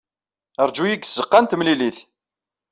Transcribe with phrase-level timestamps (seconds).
[0.67, 1.97] Ṛju-iyi deg tzeɣɣa n temlilit.